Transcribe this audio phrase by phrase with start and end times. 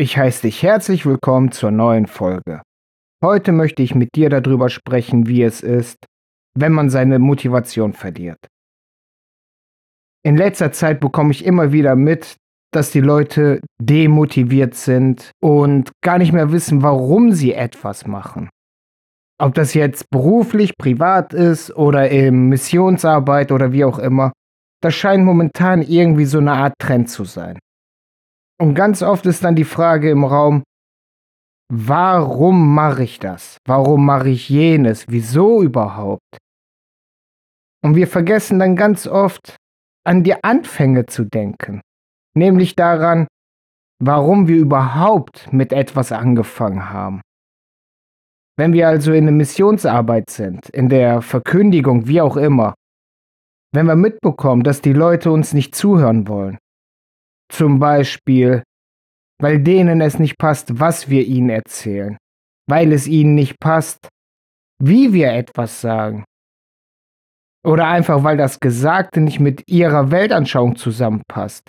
[0.00, 2.62] Ich heiße dich herzlich willkommen zur neuen Folge.
[3.20, 5.96] Heute möchte ich mit dir darüber sprechen, wie es ist,
[6.56, 8.38] wenn man seine Motivation verliert.
[10.24, 12.36] In letzter Zeit bekomme ich immer wieder mit,
[12.72, 18.50] dass die Leute demotiviert sind und gar nicht mehr wissen, warum sie etwas machen.
[19.40, 24.30] Ob das jetzt beruflich, privat ist oder in Missionsarbeit oder wie auch immer,
[24.80, 27.58] das scheint momentan irgendwie so eine Art Trend zu sein.
[28.60, 30.62] Und ganz oft ist dann die Frage im Raum,
[31.72, 33.58] warum mache ich das?
[33.66, 35.06] Warum mache ich jenes?
[35.08, 36.38] Wieso überhaupt?
[37.84, 39.56] Und wir vergessen dann ganz oft
[40.04, 41.80] an die Anfänge zu denken,
[42.34, 43.28] nämlich daran,
[44.02, 47.20] warum wir überhaupt mit etwas angefangen haben.
[48.56, 52.74] Wenn wir also in der Missionsarbeit sind, in der Verkündigung, wie auch immer,
[53.72, 56.58] wenn wir mitbekommen, dass die Leute uns nicht zuhören wollen,
[57.48, 58.62] zum Beispiel,
[59.40, 62.16] weil denen es nicht passt, was wir ihnen erzählen,
[62.68, 64.08] weil es ihnen nicht passt,
[64.82, 66.24] wie wir etwas sagen.
[67.64, 71.68] Oder einfach, weil das Gesagte nicht mit ihrer Weltanschauung zusammenpasst.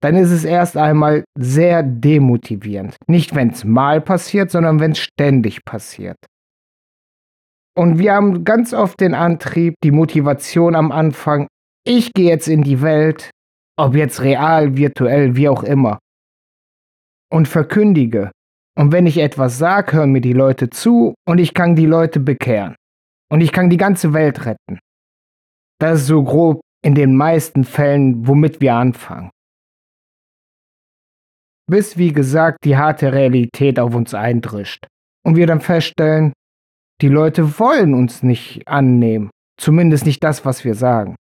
[0.00, 2.96] Dann ist es erst einmal sehr demotivierend.
[3.06, 6.16] Nicht, wenn es mal passiert, sondern wenn es ständig passiert.
[7.76, 11.46] Und wir haben ganz oft den Antrieb, die Motivation am Anfang,
[11.86, 13.30] ich gehe jetzt in die Welt,
[13.78, 15.98] ob jetzt real, virtuell, wie auch immer,
[17.32, 18.30] und verkündige.
[18.76, 22.20] Und wenn ich etwas sage, hören mir die Leute zu und ich kann die Leute
[22.20, 22.74] bekehren.
[23.30, 24.78] Und ich kann die ganze Welt retten.
[25.80, 29.30] Das ist so grob in den meisten Fällen, womit wir anfangen.
[31.70, 34.86] Bis, wie gesagt, die harte Realität auf uns eindrischt
[35.24, 36.32] und wir dann feststellen,
[37.02, 41.14] die Leute wollen uns nicht annehmen, zumindest nicht das, was wir sagen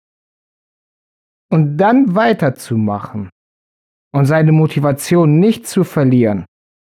[1.52, 3.30] und dann weiterzumachen
[4.14, 6.46] und seine Motivation nicht zu verlieren,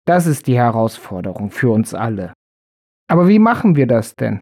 [0.06, 2.32] das ist die Herausforderung für uns alle.
[3.08, 4.40] Aber wie machen wir das denn?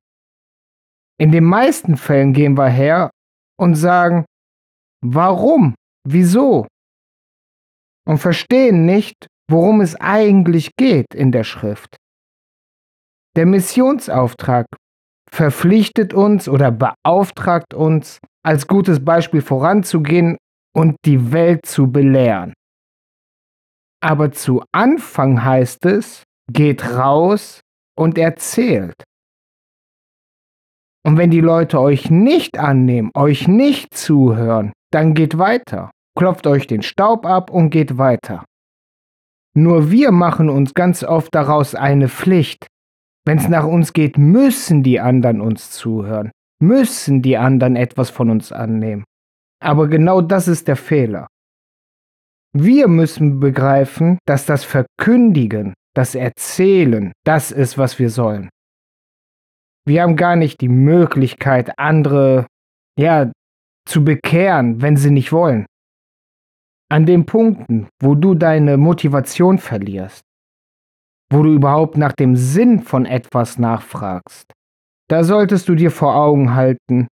[1.20, 3.10] In den meisten Fällen gehen wir her
[3.59, 4.25] und sagen,
[5.03, 5.75] warum,
[6.06, 6.66] wieso?
[8.06, 11.97] Und verstehen nicht, worum es eigentlich geht in der Schrift.
[13.37, 14.66] Der Missionsauftrag
[15.31, 20.38] verpflichtet uns oder beauftragt uns, als gutes Beispiel voranzugehen
[20.75, 22.54] und die Welt zu belehren.
[24.03, 27.60] Aber zu Anfang heißt es, geht raus
[27.94, 28.94] und erzählt.
[31.06, 35.91] Und wenn die Leute euch nicht annehmen, euch nicht zuhören, dann geht weiter.
[36.19, 38.47] Klopft euch den Staub ab und geht weiter.
[39.54, 42.66] Nur wir machen uns ganz oft daraus eine Pflicht.
[43.26, 46.30] Wenn es nach uns geht, müssen die anderen uns zuhören
[46.61, 49.05] müssen die anderen etwas von uns annehmen.
[49.61, 51.27] Aber genau das ist der Fehler.
[52.53, 58.49] Wir müssen begreifen, dass das Verkündigen, das Erzählen, das ist, was wir sollen.
[59.87, 62.47] Wir haben gar nicht die Möglichkeit, andere,
[62.99, 63.31] ja,
[63.87, 65.67] zu bekehren, wenn sie nicht wollen.
[66.91, 70.23] An den Punkten, wo du deine Motivation verlierst,
[71.31, 74.53] wo du überhaupt nach dem Sinn von etwas nachfragst,
[75.09, 77.09] da solltest du dir vor Augen halten,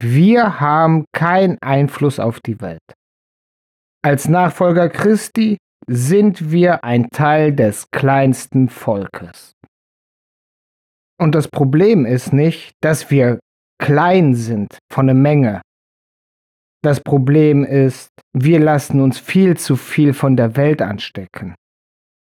[0.00, 2.82] wir haben keinen Einfluss auf die Welt.
[4.04, 5.56] Als Nachfolger Christi
[5.88, 9.52] sind wir ein Teil des kleinsten Volkes.
[11.18, 13.40] Und das Problem ist nicht, dass wir
[13.82, 15.62] klein sind von der Menge.
[16.82, 21.54] Das Problem ist, wir lassen uns viel zu viel von der Welt anstecken.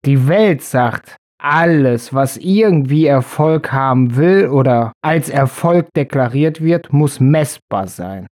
[0.05, 7.21] Die Welt sagt, alles, was irgendwie Erfolg haben will oder als Erfolg deklariert wird, muss
[7.21, 8.27] messbar sein.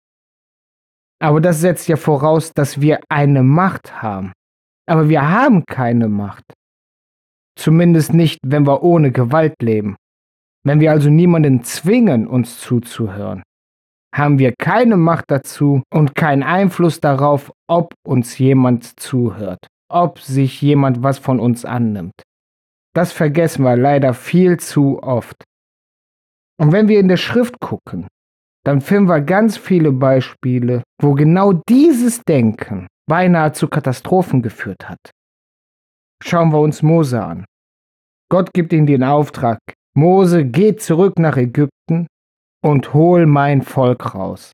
[1.20, 4.32] Aber das setzt ja voraus, dass wir eine Macht haben.
[4.88, 6.44] Aber wir haben keine Macht.
[7.56, 9.96] Zumindest nicht, wenn wir ohne Gewalt leben.
[10.64, 13.42] Wenn wir also niemanden zwingen, uns zuzuhören,
[14.14, 20.60] haben wir keine Macht dazu und keinen Einfluss darauf, ob uns jemand zuhört, ob sich
[20.60, 22.22] jemand was von uns annimmt.
[22.94, 25.44] Das vergessen wir leider viel zu oft.
[26.58, 28.06] Und wenn wir in der Schrift gucken,
[28.64, 35.10] dann finden wir ganz viele Beispiele, wo genau dieses Denken beinahe zu Katastrophen geführt hat.
[36.22, 37.44] Schauen wir uns Mose an.
[38.30, 39.58] Gott gibt ihm den Auftrag,
[39.94, 42.06] Mose, geh zurück nach Ägypten
[42.62, 44.52] und hol mein Volk raus.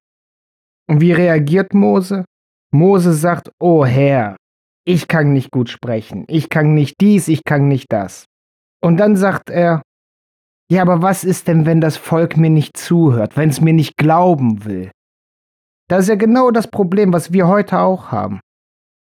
[0.89, 2.25] Und wie reagiert Mose?
[2.73, 4.37] Mose sagt, O Herr,
[4.89, 8.25] ich kann nicht gut sprechen, ich kann nicht dies, ich kann nicht das.
[8.83, 9.83] Und dann sagt er,
[10.71, 13.99] ja, aber was ist denn, wenn das Volk mir nicht zuhört, wenn es mir nicht
[13.99, 14.91] glauben will?
[15.89, 18.41] Das ist ja genau das Problem, was wir heute auch haben.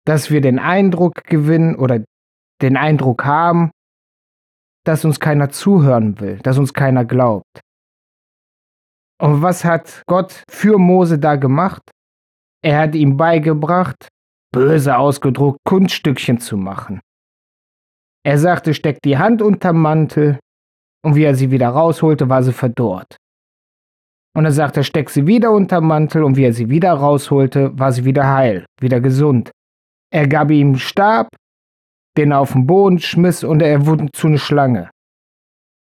[0.05, 2.03] Dass wir den Eindruck gewinnen oder
[2.61, 3.71] den Eindruck haben,
[4.85, 7.59] dass uns keiner zuhören will, dass uns keiner glaubt.
[9.19, 11.81] Und was hat Gott für Mose da gemacht?
[12.63, 14.10] Er hat ihm beigebracht,
[14.51, 16.99] böse ausgedruckt, Kunststückchen zu machen.
[18.23, 20.39] Er sagte, steck die Hand unterm Mantel,
[21.03, 23.17] und wie er sie wieder rausholte, war sie verdorrt.
[24.35, 27.91] Und er sagte, steck sie wieder unterm Mantel, und wie er sie wieder rausholte, war
[27.91, 29.51] sie wieder heil, wieder gesund.
[30.13, 31.29] Er gab ihm Stab,
[32.17, 34.89] den er auf den Boden schmiss, und er wurde zu einer Schlange.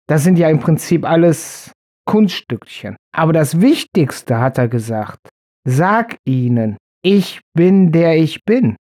[0.07, 1.73] Das sind ja im Prinzip alles
[2.07, 2.97] Kunststückchen.
[3.15, 5.29] Aber das Wichtigste, hat er gesagt,
[5.65, 6.77] sag ihnen,
[7.17, 8.77] ich bin der ich bin.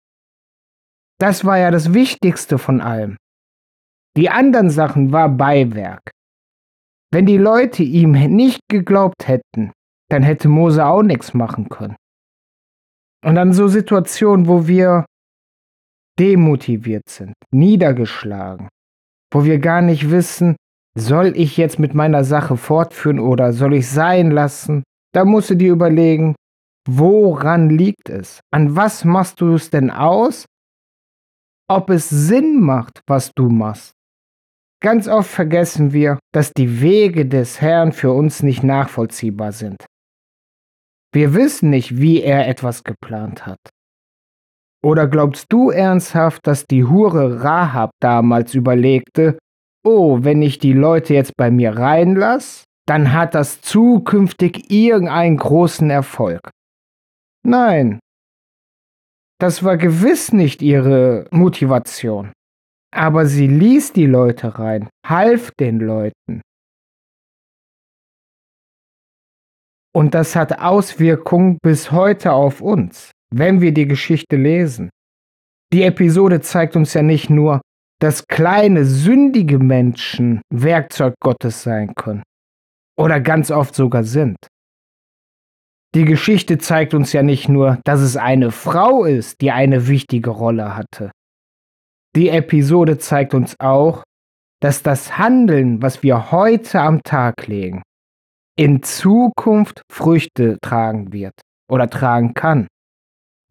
[1.20, 3.18] Das war ja das Wichtigste von allem.
[4.18, 6.10] Die anderen Sachen war Beiwerk.
[7.14, 9.72] Wenn die Leute ihm nicht geglaubt hätten,
[10.10, 11.96] dann hätte Mose auch nichts machen können.
[13.24, 15.06] Und dann so Situationen, wo wir
[16.20, 18.70] demotiviert sind, niedergeschlagen,
[19.32, 20.56] wo wir gar nicht wissen,
[20.98, 24.84] soll ich jetzt mit meiner Sache fortführen oder soll ich sein lassen?
[25.14, 26.36] Da musst du dir überlegen,
[26.88, 28.40] woran liegt es?
[28.52, 30.46] An was machst du es denn aus?
[31.70, 33.92] Ob es Sinn macht, was du machst.
[34.82, 39.86] Ganz oft vergessen wir, dass die Wege des Herrn für uns nicht nachvollziehbar sind.
[41.12, 43.58] Wir wissen nicht, wie er etwas geplant hat.
[44.84, 49.40] Oder glaubst du ernsthaft, dass die Hure Rahab damals überlegte,
[49.84, 55.90] oh, wenn ich die Leute jetzt bei mir reinlasse, dann hat das zukünftig irgendeinen großen
[55.90, 56.52] Erfolg?
[57.46, 58.00] Nein,
[59.40, 62.32] das war gewiss nicht ihre Motivation.
[62.92, 66.42] Aber sie ließ die Leute rein, half den Leuten.
[69.94, 74.90] Und das hat Auswirkungen bis heute auf uns, wenn wir die Geschichte lesen.
[75.74, 77.62] Die Episode zeigt uns ja nicht nur,
[78.02, 82.24] dass kleine, sündige Menschen Werkzeug Gottes sein können
[82.98, 84.38] oder ganz oft sogar sind.
[85.96, 90.30] Die Geschichte zeigt uns ja nicht nur, dass es eine Frau ist, die eine wichtige
[90.30, 91.12] Rolle hatte,
[92.16, 94.04] die Episode zeigt uns auch,
[94.62, 97.84] dass das Handeln, was wir heute am Tag legen,
[98.58, 101.34] in Zukunft Früchte tragen wird
[101.70, 102.68] oder tragen kann.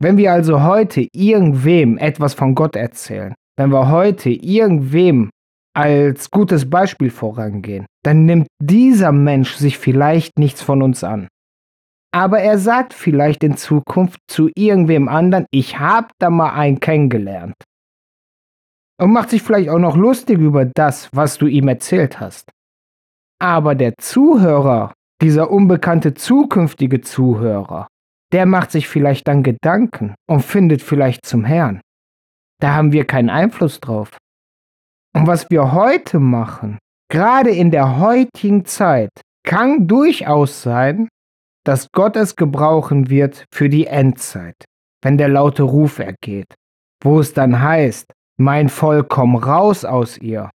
[0.00, 5.28] Wenn wir also heute irgendwem etwas von Gott erzählen, wenn wir heute irgendwem
[5.76, 11.28] als gutes Beispiel vorangehen, dann nimmt dieser Mensch sich vielleicht nichts von uns an.
[12.14, 17.56] Aber er sagt vielleicht in Zukunft zu irgendwem anderen, ich habe da mal einen kennengelernt
[19.02, 22.50] und macht sich vielleicht auch noch lustig über das, was du ihm erzählt hast.
[23.40, 27.88] Aber der Zuhörer, dieser unbekannte zukünftige Zuhörer,
[28.32, 31.80] der macht sich vielleicht dann Gedanken und findet vielleicht zum Herrn.
[32.60, 34.16] Da haben wir keinen Einfluss drauf.
[35.16, 36.78] Und was wir heute machen,
[37.10, 39.10] gerade in der heutigen Zeit,
[39.44, 41.08] kann durchaus sein,
[41.64, 44.64] dass Gott es gebrauchen wird für die Endzeit,
[45.02, 46.54] wenn der laute Ruf ergeht,
[47.02, 50.50] wo es dann heißt, mein Volk, komm raus aus ihr,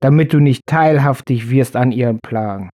[0.00, 2.70] damit du nicht teilhaftig wirst an ihren Plagen.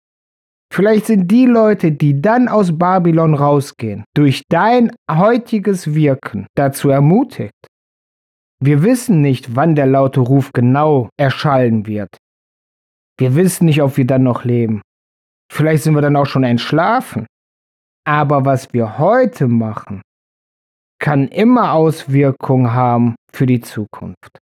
[0.73, 7.53] Vielleicht sind die Leute, die dann aus Babylon rausgehen, durch dein heutiges Wirken dazu ermutigt.
[8.59, 12.17] Wir wissen nicht, wann der laute Ruf genau erschallen wird.
[13.19, 14.81] Wir wissen nicht, ob wir dann noch leben.
[15.53, 17.27] Vielleicht sind wir dann auch schon entschlafen.
[18.05, 20.03] Aber was wir heute machen,
[20.99, 24.39] kann immer Auswirkungen haben für die Zukunft.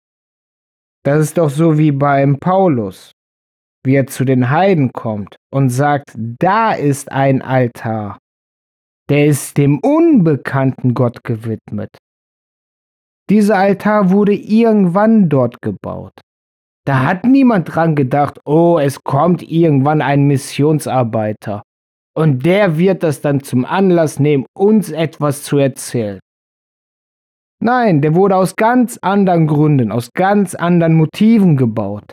[1.05, 3.13] Das ist doch so wie beim Paulus,
[3.85, 8.19] wie er zu den Heiden kommt und sagt, da ist ein Altar,
[9.09, 11.91] der ist dem unbekannten Gott gewidmet.
[13.31, 16.21] Dieser Altar wurde irgendwann dort gebaut.
[16.87, 21.63] Da hat niemand dran gedacht, oh, es kommt irgendwann ein Missionsarbeiter
[22.21, 26.21] und der wird das dann zum Anlass nehmen, uns etwas zu erzählen.
[27.63, 32.13] Nein, der wurde aus ganz anderen Gründen, aus ganz anderen Motiven gebaut.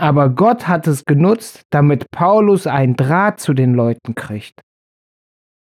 [0.00, 4.60] Aber Gott hat es genutzt, damit Paulus einen Draht zu den Leuten kriegt.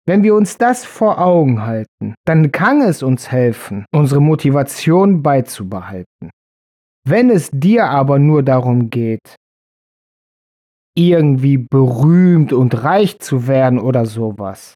[0.08, 6.30] Wenn wir uns das vor Augen halten, dann kann es uns helfen, unsere Motivation beizubehalten.
[7.08, 9.36] Wenn es dir aber nur darum geht,
[10.96, 14.74] irgendwie berühmt und reich zu werden oder sowas,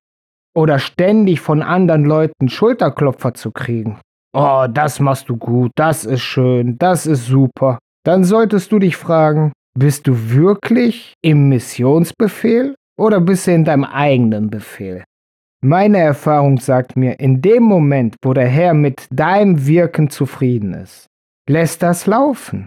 [0.55, 3.99] oder ständig von anderen Leuten Schulterklopfer zu kriegen,
[4.33, 8.95] oh, das machst du gut, das ist schön, das ist super, dann solltest du dich
[8.95, 15.03] fragen, bist du wirklich im Missionsbefehl oder bist du in deinem eigenen Befehl?
[15.61, 21.07] Meine Erfahrung sagt mir, in dem Moment, wo der Herr mit deinem Wirken zufrieden ist,
[21.49, 22.65] lässt das laufen.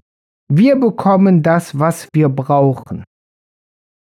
[0.51, 3.05] Wir bekommen das, was wir brauchen.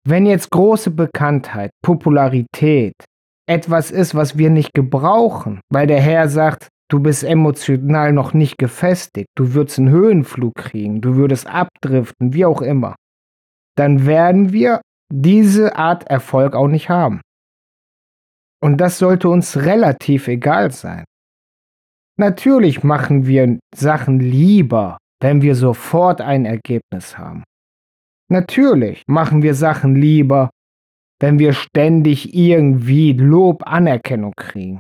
[0.07, 2.95] Wenn jetzt große Bekanntheit, Popularität
[3.47, 8.59] etwas ist, was wir nicht gebrauchen, weil der Herr sagt, du bist emotional noch nicht
[8.59, 12.95] gefestigt, du würdest einen Höhenflug kriegen, du würdest abdriften, wie auch immer,
[13.77, 14.81] dann werden wir
[15.13, 17.21] diese Art Erfolg auch nicht haben.
[18.63, 21.05] Und das sollte uns relativ egal sein.
[22.19, 27.43] Natürlich machen wir Sachen lieber, wenn wir sofort ein Ergebnis haben.
[28.31, 30.51] Natürlich machen wir Sachen lieber,
[31.21, 34.79] wenn wir ständig irgendwie Lob, Anerkennung kriegen.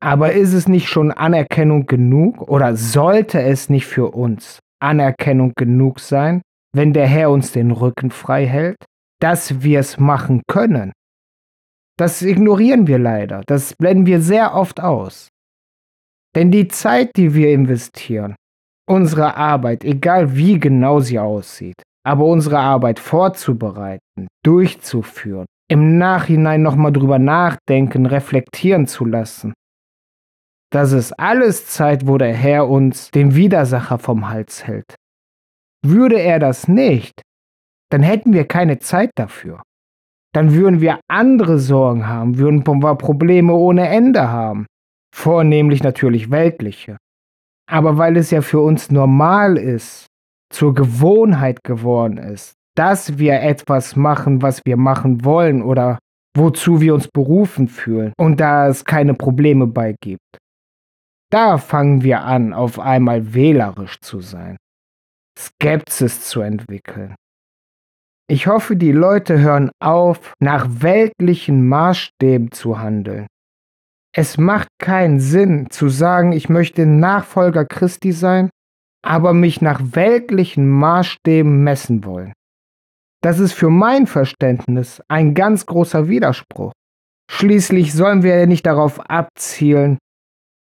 [0.00, 6.00] Aber ist es nicht schon Anerkennung genug oder sollte es nicht für uns Anerkennung genug
[6.00, 6.42] sein,
[6.74, 8.76] wenn der Herr uns den Rücken frei hält,
[9.20, 10.92] dass wir es machen können?
[11.98, 15.28] Das ignorieren wir leider, das blenden wir sehr oft aus.
[16.34, 18.34] Denn die Zeit, die wir investieren,
[18.88, 26.92] unsere Arbeit, egal wie genau sie aussieht, aber unsere Arbeit vorzubereiten, durchzuführen, im Nachhinein nochmal
[26.92, 29.52] drüber nachdenken, reflektieren zu lassen,
[30.72, 34.94] das ist alles Zeit, wo der Herr uns den Widersacher vom Hals hält.
[35.84, 37.20] Würde er das nicht,
[37.90, 39.62] dann hätten wir keine Zeit dafür.
[40.34, 44.66] Dann würden wir andere Sorgen haben, würden Probleme ohne Ende haben
[45.14, 46.96] vornehmlich natürlich weltliche.
[47.70, 50.06] Aber weil es ja für uns normal ist,
[50.52, 55.98] zur Gewohnheit geworden ist, dass wir etwas machen, was wir machen wollen oder
[56.36, 60.38] wozu wir uns berufen fühlen und da es keine Probleme bei gibt.
[61.30, 64.56] Da fangen wir an, auf einmal wählerisch zu sein,
[65.38, 67.14] Skepsis zu entwickeln.
[68.28, 73.26] Ich hoffe, die Leute hören auf, nach weltlichen Maßstäben zu handeln
[74.14, 78.50] es macht keinen Sinn zu sagen, ich möchte Nachfolger Christi sein,
[79.02, 82.32] aber mich nach weltlichen Maßstäben messen wollen.
[83.22, 86.72] Das ist für mein Verständnis ein ganz großer Widerspruch.
[87.30, 89.98] Schließlich sollen wir ja nicht darauf abzielen,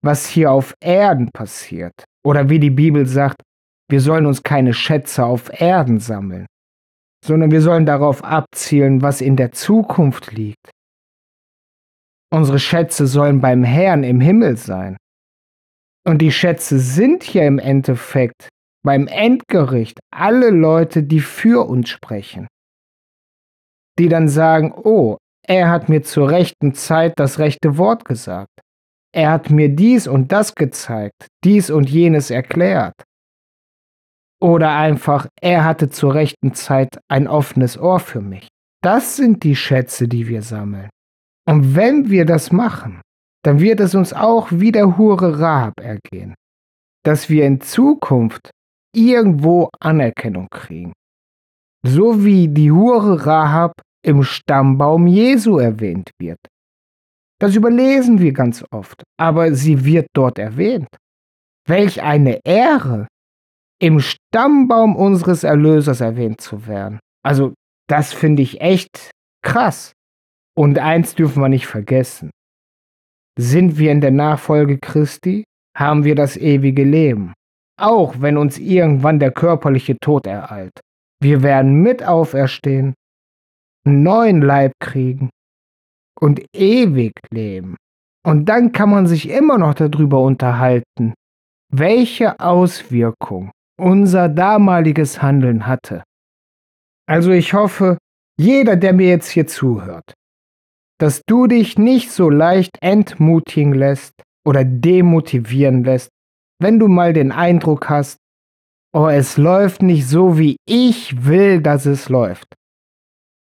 [0.02, 2.04] was hier auf Erden passiert.
[2.24, 3.42] Oder wie die Bibel sagt,
[3.90, 6.46] wir sollen uns keine Schätze auf Erden sammeln,
[7.24, 10.70] sondern wir sollen darauf abzielen, was in der Zukunft liegt.
[12.32, 14.96] Unsere Schätze sollen beim Herrn im Himmel sein.
[16.06, 18.48] Und die Schätze sind hier im Endeffekt
[18.84, 22.46] beim Endgericht alle Leute, die für uns sprechen.
[23.98, 28.50] Die dann sagen, oh, er hat mir zur rechten Zeit das rechte Wort gesagt.
[29.14, 32.94] Er hat mir dies und das gezeigt, dies und jenes erklärt.
[34.42, 38.48] Oder einfach, er hatte zur rechten Zeit ein offenes Ohr für mich.
[38.82, 40.90] Das sind die Schätze, die wir sammeln.
[41.48, 43.00] Und wenn wir das machen,
[43.44, 46.34] dann wird es uns auch wie der Hure Rahab ergehen,
[47.04, 48.50] dass wir in Zukunft
[48.94, 50.92] irgendwo Anerkennung kriegen.
[51.86, 53.72] So wie die Hure Rahab
[54.02, 56.38] im Stammbaum Jesu erwähnt wird.
[57.38, 60.88] Das überlesen wir ganz oft, aber sie wird dort erwähnt.
[61.66, 63.08] Welch eine Ehre,
[63.80, 67.00] im Stammbaum unseres Erlösers erwähnt zu werden.
[67.22, 67.52] Also
[67.88, 69.10] das finde ich echt
[69.42, 69.92] krass.
[70.56, 72.30] Und eins dürfen wir nicht vergessen.
[73.38, 75.44] Sind wir in der Nachfolge Christi,
[75.76, 77.32] haben wir das ewige Leben.
[77.80, 80.78] Auch wenn uns irgendwann der körperliche Tod ereilt.
[81.20, 82.94] Wir werden mit auferstehen,
[83.84, 85.30] einen neuen Leib kriegen
[86.20, 87.76] und ewig leben.
[88.24, 91.14] Und dann kann man sich immer noch darüber unterhalten,
[91.72, 96.04] welche Auswirkung unser damaliges Handeln hatte.
[97.06, 97.98] Also ich hoffe,
[98.38, 100.14] jeder, der mir jetzt hier zuhört,
[100.98, 104.12] dass du dich nicht so leicht entmutigen lässt
[104.46, 106.08] oder demotivieren lässt,
[106.60, 108.18] wenn du mal den Eindruck hast,
[108.94, 112.54] oh, es läuft nicht so, wie ich will, dass es läuft.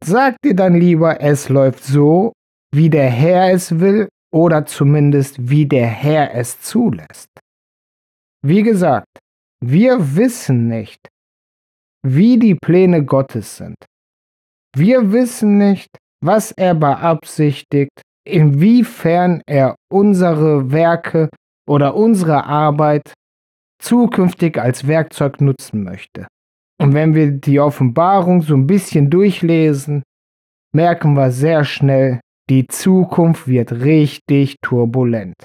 [0.03, 2.33] Sag dir dann lieber, es läuft so,
[2.73, 7.29] wie der Herr es will oder zumindest wie der Herr es zulässt.
[8.43, 9.19] Wie gesagt,
[9.63, 11.07] wir wissen nicht,
[12.05, 13.75] wie die Pläne Gottes sind.
[14.75, 15.89] Wir wissen nicht,
[16.23, 21.29] was er beabsichtigt, inwiefern er unsere Werke
[21.67, 23.13] oder unsere Arbeit
[23.79, 26.27] zukünftig als Werkzeug nutzen möchte.
[26.79, 30.03] Und wenn wir die Offenbarung so ein bisschen durchlesen,
[30.75, 32.19] merken wir sehr schnell,
[32.49, 35.35] die Zukunft wird richtig turbulent.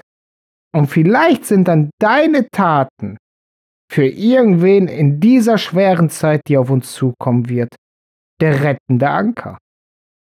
[0.75, 3.17] Und vielleicht sind dann deine Taten
[3.91, 7.75] für irgendwen in dieser schweren Zeit, die auf uns zukommen wird,
[8.41, 9.57] der rettende Anker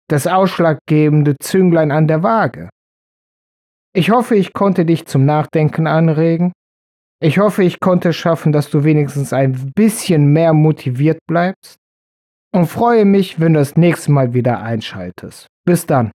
[0.09, 2.68] das ausschlaggebende Zünglein an der Waage.
[3.94, 6.52] Ich hoffe, ich konnte dich zum Nachdenken anregen.
[7.23, 11.76] Ich hoffe, ich konnte schaffen, dass du wenigstens ein bisschen mehr motiviert bleibst
[12.52, 15.47] und freue mich, wenn du das nächste Mal wieder einschaltest.
[15.64, 16.11] Bis dann.